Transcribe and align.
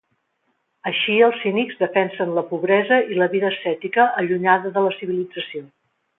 Així 0.91 1.17
els 1.25 1.37
cínics 1.43 1.77
defensen 1.81 2.33
la 2.37 2.43
pobresa 2.53 2.99
i 3.17 3.19
la 3.21 3.29
vida 3.35 3.53
ascètica 3.53 4.07
allunyada 4.25 4.73
de 4.79 4.85
la 4.89 4.97
civilització. 4.99 5.63